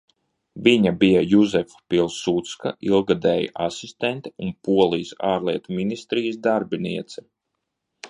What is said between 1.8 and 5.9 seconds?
Pilsudska ilggadēja asistente un Polijas Ārlietu